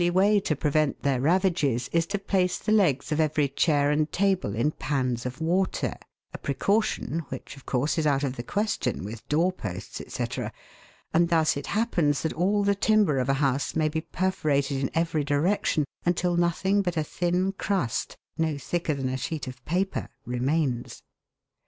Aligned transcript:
199 0.03 0.33
way 0.35 0.39
to 0.39 0.55
prevent 0.55 1.03
their 1.03 1.21
ravages 1.21 1.87
is 1.93 2.07
to 2.07 2.17
place 2.17 2.57
the 2.57 2.71
legs 2.71 3.11
of 3.11 3.19
every 3.19 3.47
chair 3.47 3.91
and 3.91 4.11
table 4.11 4.55
in 4.55 4.71
pans 4.71 5.27
of 5.27 5.39
water, 5.39 5.95
a 6.33 6.39
precaution, 6.39 7.19
which, 7.29 7.55
of 7.55 7.67
course, 7.67 7.99
is 7.99 8.07
out 8.07 8.23
of 8.23 8.35
the 8.35 8.41
question 8.41 9.05
with 9.05 9.29
door 9.29 9.51
posts, 9.51 10.01
&c., 10.07 10.25
and 11.13 11.29
thus 11.29 11.55
it 11.55 11.67
happens 11.67 12.23
that 12.23 12.33
all 12.33 12.63
the 12.63 12.73
timber 12.73 13.19
of 13.19 13.29
a 13.29 13.35
house 13.35 13.75
may 13.75 13.87
be 13.87 14.01
perforated 14.01 14.81
in 14.81 14.89
every 14.95 15.23
direction 15.23 15.85
until 16.03 16.35
nothing 16.35 16.81
but 16.81 16.97
a 16.97 17.03
thin 17.03 17.51
crust, 17.51 18.17
no 18.39 18.57
thicker 18.57 18.95
than 18.95 19.07
a 19.07 19.15
sheet 19.17 19.45
of 19.45 19.63
paper, 19.65 20.09
remains. 20.25 21.03